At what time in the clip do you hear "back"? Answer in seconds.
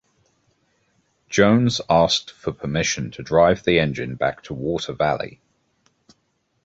4.15-4.41